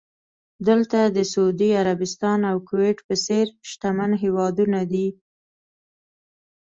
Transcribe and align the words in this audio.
دلته 0.67 0.99
د 1.15 1.17
سعودي 1.31 1.69
عربستان 1.81 2.39
او 2.51 2.57
کوېټ 2.69 2.97
په 3.07 3.15
څېر 3.25 3.45
شتمن 3.69 4.11
هېوادونه 4.23 4.79
دي. 4.91 5.07